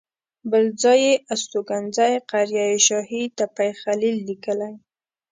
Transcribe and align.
بل 0.51 0.63
ځای 0.81 0.99
یې 1.07 1.13
استوګنځی 1.33 2.13
قریه 2.29 2.67
شاهي 2.87 3.23
تپه 3.37 3.67
خلیل 3.81 4.15
لیکلی. 4.27 4.73